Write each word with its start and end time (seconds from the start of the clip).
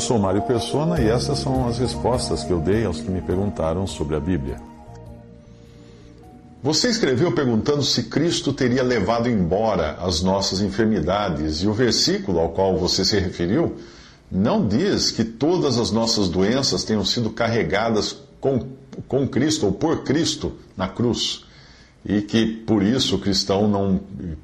Eu 0.00 0.06
sou 0.06 0.18
Mário 0.18 0.40
Persona 0.40 0.98
e 0.98 1.10
essas 1.10 1.40
são 1.40 1.68
as 1.68 1.76
respostas 1.76 2.42
que 2.42 2.50
eu 2.50 2.58
dei 2.58 2.86
aos 2.86 3.02
que 3.02 3.10
me 3.10 3.20
perguntaram 3.20 3.86
sobre 3.86 4.16
a 4.16 4.18
Bíblia. 4.18 4.56
Você 6.62 6.88
escreveu 6.88 7.32
perguntando 7.32 7.82
se 7.82 8.04
Cristo 8.04 8.50
teria 8.54 8.82
levado 8.82 9.28
embora 9.28 9.98
as 10.00 10.22
nossas 10.22 10.62
enfermidades, 10.62 11.58
e 11.58 11.66
o 11.66 11.74
versículo 11.74 12.38
ao 12.40 12.48
qual 12.48 12.78
você 12.78 13.04
se 13.04 13.18
referiu 13.18 13.76
não 14.32 14.66
diz 14.66 15.10
que 15.10 15.22
todas 15.22 15.76
as 15.76 15.90
nossas 15.90 16.30
doenças 16.30 16.82
tenham 16.82 17.04
sido 17.04 17.28
carregadas 17.28 18.16
com, 18.40 18.68
com 19.06 19.28
Cristo 19.28 19.66
ou 19.66 19.72
por 19.72 20.02
Cristo 20.02 20.54
na 20.78 20.88
cruz 20.88 21.44
e 22.04 22.22
que 22.22 22.46
por 22.46 22.82
isso 22.82 23.16
o 23.16 23.18
cristão 23.18 23.68
não 23.68 24.00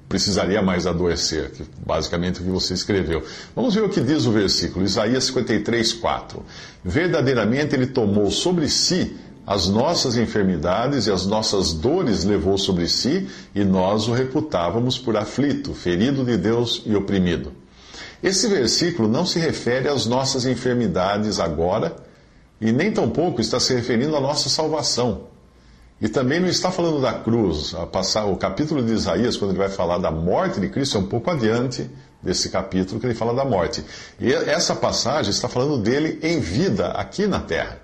precisaria 0.08 0.60
mais 0.60 0.86
adoecer, 0.86 1.50
que 1.52 1.64
basicamente 1.84 2.40
o 2.40 2.44
que 2.44 2.50
você 2.50 2.74
escreveu. 2.74 3.22
Vamos 3.54 3.74
ver 3.74 3.82
o 3.82 3.88
que 3.88 4.00
diz 4.00 4.26
o 4.26 4.32
versículo, 4.32 4.84
Isaías 4.84 5.24
53, 5.24 5.94
4. 5.94 6.44
Verdadeiramente 6.84 7.74
ele 7.74 7.86
tomou 7.86 8.30
sobre 8.30 8.68
si 8.68 9.16
as 9.46 9.68
nossas 9.68 10.16
enfermidades 10.16 11.06
e 11.06 11.10
as 11.10 11.24
nossas 11.24 11.72
dores 11.72 12.24
levou 12.24 12.58
sobre 12.58 12.88
si, 12.88 13.28
e 13.54 13.64
nós 13.64 14.08
o 14.08 14.12
reputávamos 14.12 14.98
por 14.98 15.16
aflito, 15.16 15.72
ferido 15.72 16.24
de 16.24 16.36
Deus 16.36 16.82
e 16.84 16.96
oprimido. 16.96 17.52
Esse 18.20 18.48
versículo 18.48 19.08
não 19.08 19.24
se 19.24 19.38
refere 19.38 19.88
às 19.88 20.04
nossas 20.04 20.46
enfermidades 20.46 21.38
agora, 21.38 21.94
e 22.60 22.72
nem 22.72 22.90
tampouco 22.90 23.40
está 23.40 23.60
se 23.60 23.72
referindo 23.72 24.16
à 24.16 24.20
nossa 24.20 24.48
salvação. 24.48 25.35
E 26.00 26.08
também 26.08 26.40
não 26.40 26.48
está 26.48 26.70
falando 26.70 27.00
da 27.00 27.14
cruz. 27.14 27.74
O 27.74 28.36
capítulo 28.36 28.82
de 28.82 28.92
Isaías, 28.92 29.36
quando 29.36 29.52
ele 29.52 29.58
vai 29.58 29.70
falar 29.70 29.98
da 29.98 30.10
morte 30.10 30.60
de 30.60 30.68
Cristo, 30.68 30.98
é 30.98 31.00
um 31.00 31.06
pouco 31.06 31.30
adiante 31.30 31.90
desse 32.22 32.50
capítulo 32.50 33.00
que 33.00 33.06
ele 33.06 33.14
fala 33.14 33.32
da 33.32 33.44
morte. 33.44 33.82
E 34.20 34.30
essa 34.32 34.74
passagem 34.74 35.30
está 35.30 35.48
falando 35.48 35.78
dele 35.78 36.18
em 36.22 36.38
vida, 36.38 36.88
aqui 36.88 37.26
na 37.26 37.40
terra. 37.40 37.80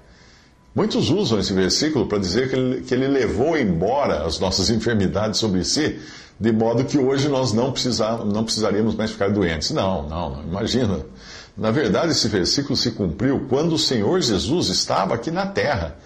Muitos 0.74 1.10
usam 1.10 1.38
esse 1.38 1.52
versículo 1.52 2.06
para 2.06 2.18
dizer 2.18 2.50
que 2.50 2.56
ele, 2.56 2.80
que 2.82 2.94
ele 2.94 3.06
levou 3.06 3.56
embora 3.56 4.26
as 4.26 4.38
nossas 4.38 4.68
enfermidades 4.68 5.38
sobre 5.38 5.64
si, 5.64 5.98
de 6.38 6.52
modo 6.52 6.84
que 6.84 6.98
hoje 6.98 7.28
nós 7.28 7.52
não, 7.52 7.72
precisar, 7.72 8.24
não 8.24 8.44
precisaríamos 8.44 8.94
mais 8.94 9.10
ficar 9.10 9.30
doentes. 9.30 9.70
Não, 9.70 10.06
não, 10.08 10.30
não, 10.30 10.42
imagina. 10.42 11.00
Na 11.56 11.70
verdade, 11.70 12.12
esse 12.12 12.28
versículo 12.28 12.76
se 12.76 12.90
cumpriu 12.92 13.46
quando 13.48 13.74
o 13.74 13.78
Senhor 13.78 14.20
Jesus 14.20 14.68
estava 14.68 15.14
aqui 15.14 15.30
na 15.30 15.46
terra 15.46 15.96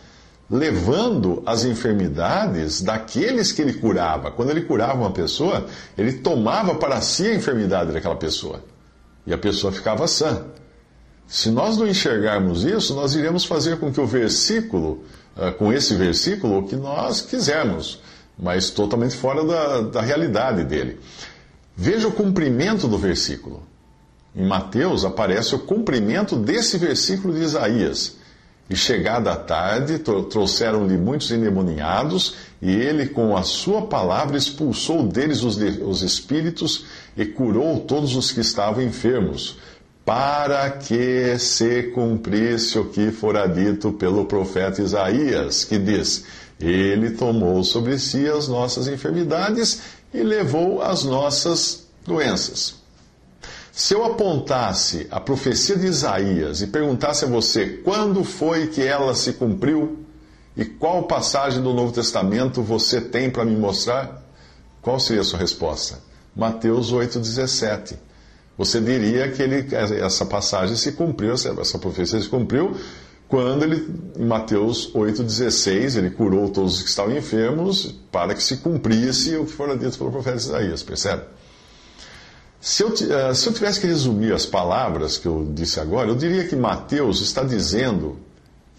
levando 0.49 1.43
as 1.45 1.65
enfermidades 1.65 2.81
daqueles 2.81 3.51
que 3.53 3.61
ele 3.61 3.75
curava. 3.75 4.31
Quando 4.31 4.51
ele 4.51 4.63
curava 4.63 5.01
uma 5.01 5.11
pessoa, 5.11 5.67
ele 5.99 6.13
tomava 6.15 6.77
para 6.77 7.01
si 7.01 7.27
a 7.27 7.35
enfermidade 7.35 7.93
daquela 7.93 8.17
pessoa. 8.17 8.63
E 9.27 9.33
a 9.33 9.39
pessoa 9.39 9.73
ficava 9.73 10.07
sã. 10.07 10.45
Se 11.27 11.51
nós 11.51 11.77
não 11.77 11.87
enxergarmos 11.87 12.65
isso, 12.65 12.95
nós 12.95 13.15
iremos 13.15 13.45
fazer 13.45 13.79
com 13.79 13.93
que 13.93 14.01
o 14.01 14.07
versículo, 14.07 15.05
ah, 15.37 15.51
com 15.51 15.73
esse 15.73 15.95
versículo, 15.95 16.59
o 16.59 16.67
que 16.67 16.77
nós 16.77 17.21
quisermos, 17.21 18.01
mas 18.39 18.71
totalmente 18.71 19.17
fora 19.17 19.45
da, 19.45 19.81
da 19.81 20.01
realidade 20.01 20.63
dele. 20.63 21.01
Veja 21.77 22.07
o 22.07 22.13
cumprimento 22.13 22.87
do 22.87 22.97
versículo. 22.97 23.63
Em 24.35 24.47
Mateus 24.47 25.05
aparece 25.05 25.55
o 25.55 25.59
cumprimento 25.59 26.37
desse 26.37 26.79
versículo 26.79 27.35
de 27.35 27.41
Isaías. 27.41 28.17
E 28.69 28.75
chegada 28.75 29.33
a 29.33 29.37
tarde, 29.37 29.99
trouxeram-lhe 29.99 30.99
muitos 30.99 31.31
endemoniados, 31.31 32.35
e 32.61 32.71
ele, 32.71 33.07
com 33.07 33.37
a 33.37 33.45
sua 33.45 33.83
palavra, 33.83 34.37
expulsou 34.37 35.07
deles 35.07 35.45
os, 35.45 35.57
de, 35.57 35.83
os 35.83 36.03
espíritos 36.03 36.85
e 37.17 37.25
curou 37.25 37.81
todos 37.81 38.17
os 38.17 38.33
que 38.33 38.41
estavam 38.41 38.83
enfermos, 38.83 39.59
para 40.05 40.69
que 40.71 41.39
se 41.39 41.85
cumprisse 41.95 42.79
o 42.79 42.87
que 42.87 43.13
fora 43.13 43.47
dito 43.47 43.93
pelo 43.93 44.25
profeta 44.25 44.83
Isaías, 44.83 45.65
que 45.65 45.79
diz: 45.79 46.25
Ele 46.59 47.11
tomou 47.11 47.63
sobre 47.63 47.99
si 48.01 48.27
as 48.27 48.49
nossas 48.49 48.89
enfermidades 48.89 49.81
e 50.13 50.23
levou 50.23 50.83
as 50.83 51.05
nossas 51.05 51.87
doenças. 52.05 52.86
Se 53.77 53.93
eu 53.93 54.07
apontasse 54.07 55.07
a 55.11 55.21
profecia 55.21 55.77
de 55.77 55.87
Isaías 55.87 56.63
e 56.63 56.67
perguntasse 56.67 57.27
a 57.27 57.29
você 57.29 57.67
quando 57.85 58.25
foi 58.25 58.69
que 58.69 58.81
ela 58.83 59.15
se 59.15 59.35
cumpriu 59.35 59.99
e 60.57 60.65
qual 60.65 61.03
passagem 61.03 61.63
do 61.63 61.75
Novo 61.75 61.93
Testamento 61.93 62.63
você 62.63 63.03
tem 63.03 63.29
para 63.29 63.45
me 63.45 63.55
mostrar, 63.55 64.25
qual 64.81 64.99
seria 64.99 65.21
a 65.21 65.25
sua 65.27 65.39
resposta? 65.39 65.99
Mateus 66.35 66.91
8,17. 66.91 67.99
Você 68.57 68.81
diria 68.81 69.31
que 69.31 69.43
ele, 69.43 69.69
essa 69.75 70.25
passagem 70.25 70.75
se 70.75 70.93
cumpriu, 70.93 71.35
essa 71.35 71.79
profecia 71.79 72.19
se 72.19 72.31
cumpriu 72.31 72.75
quando 73.29 73.63
ele, 73.63 73.95
em 74.19 74.25
Mateus 74.25 74.91
8,16, 74.95 75.99
ele 75.99 76.09
curou 76.09 76.49
todos 76.49 76.77
os 76.77 76.83
que 76.83 76.89
estavam 76.89 77.15
enfermos 77.15 77.95
para 78.11 78.35
que 78.35 78.43
se 78.43 78.57
cumprisse 78.57 79.37
o 79.37 79.45
que 79.45 79.53
fora 79.53 79.77
dito 79.77 79.99
pelo 79.99 80.11
profeta 80.11 80.39
Isaías, 80.39 80.83
percebe? 80.83 81.25
Se 82.67 82.83
eu, 82.83 82.89
uh, 82.89 83.33
se 83.33 83.49
eu 83.49 83.53
tivesse 83.53 83.79
que 83.79 83.87
resumir 83.87 84.33
as 84.33 84.45
palavras 84.45 85.17
que 85.17 85.27
eu 85.27 85.47
disse 85.55 85.79
agora, 85.79 86.09
eu 86.09 86.17
diria 86.17 86.49
que 86.49 86.57
Mateus 86.57 87.21
está 87.21 87.45
dizendo 87.45 88.19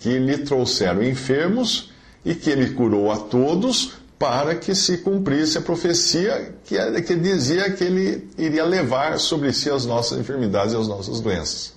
que 0.01 0.19
lhe 0.19 0.39
trouxeram 0.39 1.01
enfermos 1.01 1.89
e 2.25 2.35
que 2.35 2.49
ele 2.49 2.71
curou 2.71 3.09
a 3.09 3.15
todos 3.15 3.93
para 4.19 4.55
que 4.55 4.75
se 4.75 4.97
cumprisse 4.97 5.57
a 5.57 5.61
profecia 5.61 6.53
que, 6.65 6.75
que 7.03 7.15
dizia 7.15 7.71
que 7.71 7.85
ele 7.85 8.29
iria 8.37 8.65
levar 8.65 9.17
sobre 9.19 9.53
si 9.53 9.69
as 9.69 9.85
nossas 9.85 10.19
enfermidades 10.19 10.73
e 10.73 10.77
as 10.77 10.89
nossas 10.89 11.21
doenças. 11.21 11.71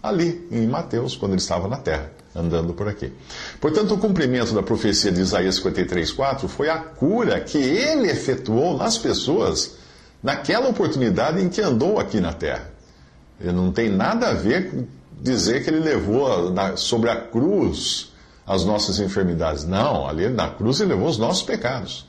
Ali, 0.00 0.46
em 0.52 0.68
Mateus, 0.68 1.16
quando 1.16 1.32
ele 1.32 1.40
estava 1.40 1.66
na 1.66 1.78
terra, 1.78 2.12
andando 2.32 2.74
por 2.74 2.86
aqui. 2.86 3.12
Portanto, 3.60 3.94
o 3.94 3.98
cumprimento 3.98 4.54
da 4.54 4.62
profecia 4.62 5.10
de 5.10 5.20
Isaías 5.20 5.60
53,4 5.60 6.46
foi 6.46 6.68
a 6.70 6.78
cura 6.78 7.40
que 7.40 7.58
ele 7.58 8.08
efetuou 8.08 8.78
nas 8.78 8.96
pessoas 8.96 9.79
naquela 10.22 10.68
oportunidade 10.68 11.40
em 11.40 11.48
que 11.48 11.60
andou 11.60 11.98
aqui 11.98 12.20
na 12.20 12.32
terra. 12.32 12.70
Ele 13.40 13.52
não 13.52 13.72
tem 13.72 13.88
nada 13.88 14.28
a 14.28 14.34
ver 14.34 14.70
com 14.70 14.86
dizer 15.20 15.62
que 15.62 15.70
ele 15.70 15.80
levou 15.80 16.50
na, 16.50 16.76
sobre 16.76 17.10
a 17.10 17.16
cruz 17.16 18.10
as 18.46 18.64
nossas 18.64 18.98
enfermidades. 18.98 19.64
Não, 19.64 20.08
ali 20.08 20.28
na 20.28 20.48
cruz 20.50 20.80
ele 20.80 20.90
levou 20.90 21.08
os 21.08 21.18
nossos 21.18 21.42
pecados. 21.42 22.08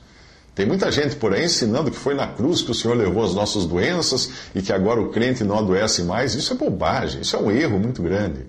Tem 0.54 0.66
muita 0.66 0.90
gente 0.90 1.16
por 1.16 1.32
aí 1.32 1.44
ensinando 1.44 1.90
que 1.90 1.96
foi 1.96 2.14
na 2.14 2.26
cruz 2.26 2.60
que 2.60 2.70
o 2.70 2.74
Senhor 2.74 2.94
levou 2.94 3.24
as 3.24 3.34
nossas 3.34 3.64
doenças 3.64 4.30
e 4.54 4.60
que 4.60 4.72
agora 4.72 5.00
o 5.00 5.10
crente 5.10 5.44
não 5.44 5.58
adoece 5.58 6.02
mais. 6.02 6.34
Isso 6.34 6.52
é 6.52 6.56
bobagem, 6.56 7.22
isso 7.22 7.36
é 7.36 7.38
um 7.38 7.50
erro 7.50 7.78
muito 7.78 8.02
grande. 8.02 8.44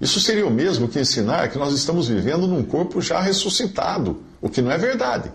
Isso 0.00 0.20
seria 0.20 0.46
o 0.46 0.50
mesmo 0.50 0.88
que 0.88 1.00
ensinar 1.00 1.48
que 1.48 1.58
nós 1.58 1.72
estamos 1.72 2.08
vivendo 2.08 2.46
num 2.46 2.62
corpo 2.62 3.00
já 3.00 3.20
ressuscitado, 3.20 4.22
o 4.40 4.48
que 4.48 4.60
não 4.60 4.70
é 4.70 4.78
verdade. 4.78 5.32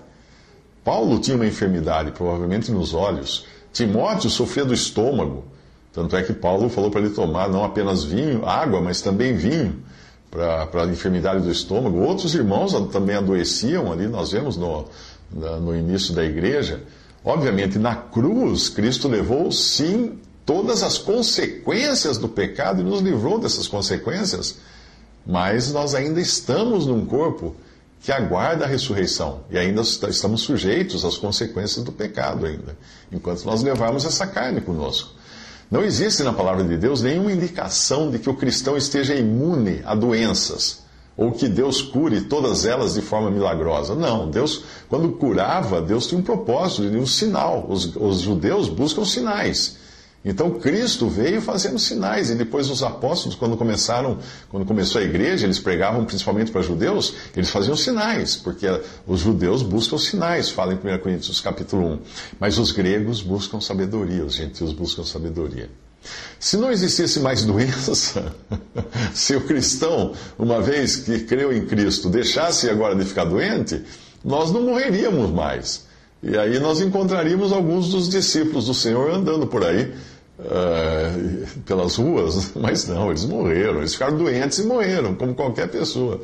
Paulo 0.83 1.19
tinha 1.19 1.35
uma 1.35 1.45
enfermidade, 1.45 2.11
provavelmente 2.11 2.71
nos 2.71 2.93
olhos, 2.93 3.45
Timóteo 3.73 4.29
sofria 4.29 4.65
do 4.65 4.73
estômago. 4.73 5.45
Tanto 5.93 6.15
é 6.15 6.23
que 6.23 6.33
Paulo 6.33 6.69
falou 6.69 6.91
para 6.91 7.01
ele 7.01 7.09
tomar 7.09 7.49
não 7.49 7.63
apenas 7.63 8.03
vinho, 8.03 8.45
água, 8.45 8.79
mas 8.81 9.01
também 9.01 9.35
vinho 9.35 9.81
para 10.29 10.83
a 10.83 10.87
enfermidade 10.87 11.43
do 11.43 11.51
estômago. 11.51 11.99
Outros 11.99 12.35
irmãos 12.35 12.73
também 12.91 13.15
adoeciam 13.15 13.91
ali, 13.91 14.07
nós 14.07 14.31
vemos 14.31 14.57
no, 14.57 14.85
no 15.31 15.75
início 15.75 16.13
da 16.13 16.23
igreja. 16.23 16.83
Obviamente, 17.23 17.79
na 17.79 17.95
cruz, 17.95 18.69
Cristo 18.69 19.07
levou 19.07 19.51
sim 19.51 20.19
todas 20.45 20.81
as 20.81 20.97
consequências 20.97 22.17
do 22.17 22.29
pecado 22.29 22.81
e 22.81 22.83
nos 22.83 23.01
livrou 23.01 23.37
dessas 23.37 23.67
consequências, 23.67 24.59
mas 25.25 25.73
nós 25.73 25.93
ainda 25.93 26.21
estamos 26.21 26.85
num 26.85 27.05
corpo 27.05 27.53
que 28.01 28.11
aguarda 28.11 28.65
a 28.65 28.67
ressurreição 28.67 29.41
e 29.49 29.57
ainda 29.57 29.81
estamos 29.81 30.41
sujeitos 30.41 31.03
às 31.03 31.17
consequências 31.17 31.83
do 31.83 31.91
pecado 31.91 32.45
ainda, 32.45 32.77
enquanto 33.11 33.43
nós 33.45 33.63
levarmos 33.63 34.05
essa 34.05 34.25
carne 34.27 34.61
conosco. 34.61 35.11
Não 35.69 35.83
existe 35.83 36.23
na 36.23 36.31
palavra 36.31 36.63
de 36.63 36.77
Deus 36.77 37.01
nenhuma 37.01 37.31
indicação 37.31 38.09
de 38.09 38.19
que 38.19 38.29
o 38.29 38.35
cristão 38.35 38.77
esteja 38.77 39.13
imune 39.15 39.81
a 39.85 39.93
doenças 39.93 40.85
ou 41.17 41.31
que 41.31 41.49
Deus 41.49 41.81
cure 41.81 42.21
todas 42.21 42.63
elas 42.63 42.93
de 42.93 43.01
forma 43.01 43.31
milagrosa. 43.31 43.95
Não, 43.95 44.29
Deus, 44.29 44.63
quando 44.87 45.11
curava, 45.13 45.81
Deus 45.81 46.05
tinha 46.05 46.21
um 46.21 46.23
propósito, 46.23 46.83
um 46.83 47.07
sinal. 47.07 47.65
Os, 47.67 47.95
os 47.95 48.21
judeus 48.21 48.69
buscam 48.69 49.03
sinais. 49.03 49.77
Então 50.27 50.51
Cristo 50.59 51.07
veio 51.07 51.41
fazendo 51.41 51.79
sinais 51.79 52.29
e 52.29 52.35
depois 52.35 52.69
os 52.69 52.83
apóstolos, 52.83 53.33
quando 53.33 53.55
começaram, 53.55 54.17
quando 54.49 54.65
começou 54.65 54.99
a 54.99 55.03
igreja, 55.03 55.45
eles 55.45 55.57
pregavam 55.57 56.03
principalmente 56.03 56.51
para 56.51 56.61
judeus, 56.61 57.13
eles 57.33 57.49
faziam 57.49 57.77
sinais, 57.77 58.35
porque 58.35 58.67
os 59.07 59.21
judeus 59.21 59.63
buscam 59.63 59.97
sinais, 59.97 60.49
fala 60.49 60.73
em 60.73 60.75
1 60.75 60.99
Coríntios 60.99 61.39
capítulo 61.39 61.93
1. 61.93 61.99
Mas 62.41 62.57
os 62.57 62.73
gregos 62.73 63.21
buscam 63.21 63.61
sabedoria, 63.61 64.25
os 64.25 64.35
gentios 64.35 64.73
buscam 64.73 65.05
sabedoria. 65.05 65.69
Se 66.37 66.57
não 66.57 66.71
existisse 66.71 67.21
mais 67.21 67.45
doença, 67.45 68.35
se 69.15 69.33
o 69.33 69.41
cristão, 69.41 70.13
uma 70.37 70.61
vez 70.61 70.97
que 70.97 71.19
creu 71.19 71.53
em 71.53 71.65
Cristo, 71.65 72.09
deixasse 72.09 72.69
agora 72.69 72.97
de 72.97 73.05
ficar 73.05 73.23
doente, 73.23 73.81
nós 74.25 74.51
não 74.51 74.61
morreríamos 74.61 75.31
mais. 75.31 75.87
E 76.21 76.37
aí 76.37 76.59
nós 76.59 76.81
encontraríamos 76.81 77.51
alguns 77.53 77.89
dos 77.89 78.09
discípulos 78.09 78.65
do 78.65 78.73
Senhor 78.73 79.11
andando 79.11 79.45
por 79.47 79.63
aí, 79.63 79.93
uh, 80.39 81.61
pelas 81.65 81.95
ruas, 81.95 82.51
mas 82.55 82.87
não, 82.87 83.09
eles 83.09 83.25
morreram, 83.25 83.79
eles 83.79 83.93
ficaram 83.93 84.17
doentes 84.17 84.59
e 84.59 84.63
morreram, 84.63 85.15
como 85.15 85.33
qualquer 85.35 85.69
pessoa. 85.69 86.21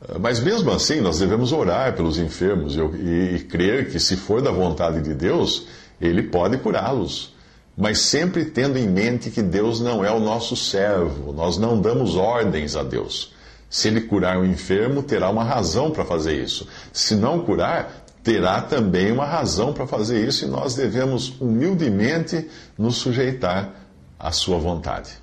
Uh, 0.00 0.18
mas 0.20 0.40
mesmo 0.40 0.70
assim, 0.70 1.00
nós 1.00 1.18
devemos 1.18 1.52
orar 1.52 1.94
pelos 1.94 2.18
enfermos 2.18 2.76
e, 2.76 2.80
e, 2.80 3.36
e 3.36 3.38
crer 3.40 3.90
que, 3.90 3.98
se 4.00 4.16
for 4.16 4.40
da 4.40 4.50
vontade 4.50 5.00
de 5.00 5.14
Deus, 5.14 5.66
Ele 6.00 6.22
pode 6.22 6.58
curá-los 6.58 7.32
mas 7.76 8.00
sempre 8.00 8.44
tendo 8.44 8.78
em 8.78 8.86
mente 8.86 9.30
que 9.30 9.42
Deus 9.42 9.80
não 9.80 10.04
é 10.04 10.10
o 10.10 10.20
nosso 10.20 10.54
servo, 10.54 11.32
nós 11.32 11.56
não 11.56 11.80
damos 11.80 12.16
ordens 12.16 12.76
a 12.76 12.82
Deus. 12.82 13.32
Se 13.70 13.88
ele 13.88 14.02
curar 14.02 14.38
o 14.38 14.44
enfermo, 14.44 15.02
terá 15.02 15.30
uma 15.30 15.42
razão 15.42 15.90
para 15.90 16.04
fazer 16.04 16.34
isso. 16.34 16.68
Se 16.92 17.14
não 17.14 17.40
curar, 17.40 18.01
terá 18.22 18.60
também 18.60 19.10
uma 19.10 19.24
razão 19.24 19.72
para 19.72 19.86
fazer 19.86 20.26
isso 20.26 20.44
e 20.44 20.48
nós 20.48 20.74
devemos 20.74 21.40
humildemente 21.40 22.48
nos 22.78 22.96
sujeitar 22.96 23.74
à 24.18 24.30
sua 24.30 24.58
vontade. 24.58 25.22